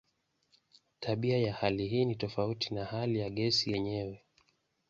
[0.99, 4.23] Tabia ya hali hii ni tofauti na hali ya gesi yenyewe.